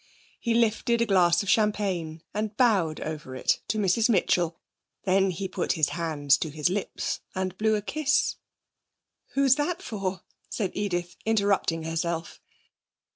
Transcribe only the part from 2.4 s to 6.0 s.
bowed over it to Mrs Mitchell; then he put his